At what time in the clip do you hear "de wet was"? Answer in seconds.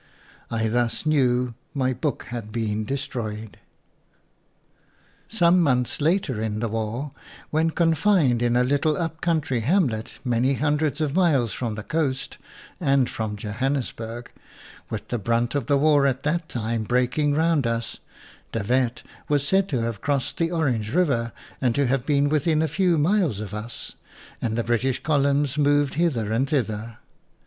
18.53-19.47